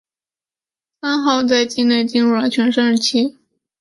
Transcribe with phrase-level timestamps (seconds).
[0.99, 3.37] 三好在畿内进入了全盛期。